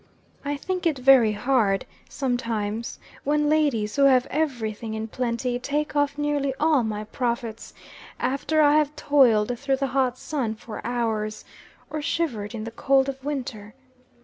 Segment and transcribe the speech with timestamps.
[0.43, 5.95] I think it very hard, sometimes, when ladies, who have every thing in plenty, take
[5.95, 7.75] off nearly all my profits,
[8.19, 11.45] after I have toiled through the hot sun for hours,
[11.91, 13.75] or shivered in the cold of winter.